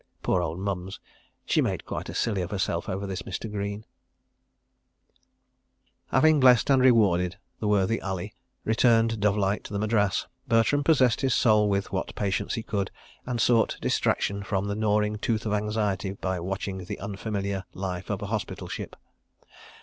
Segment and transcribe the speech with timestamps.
[0.23, 0.99] (Poor old Mums;
[1.45, 3.47] she made quite a silly of herself over this Mr.
[3.47, 3.85] Greene!) §5
[6.07, 8.33] Having blessed and rewarded the worthy Ali,
[8.63, 12.89] returned dove like to the Madras, Bertram possessed his soul with what patience he could,
[13.27, 18.23] and sought distraction from the gnawing tooth of anxiety by watching the unfamiliar life of
[18.23, 18.95] a hospital ship.